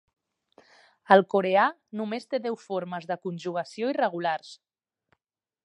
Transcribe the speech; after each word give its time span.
El 1.15 1.21
coreà 1.33 1.65
només 1.99 2.25
té 2.31 2.39
deu 2.47 2.57
formes 2.63 3.07
de 3.11 3.19
conjugació 3.27 3.93
irregulars. 3.95 4.51